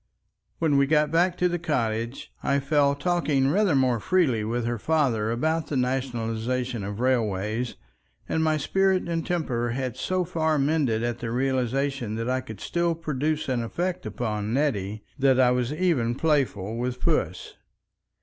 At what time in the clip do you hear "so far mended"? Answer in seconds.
9.95-11.03